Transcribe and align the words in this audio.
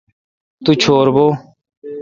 تو 0.63 0.71
چور 0.81 1.05
بھو۔ 1.15 1.27